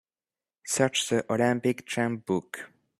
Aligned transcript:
Search 0.65 1.09
The 1.09 1.31
Olympic 1.31 1.85
Champ 1.85 2.25
book. 2.25 2.71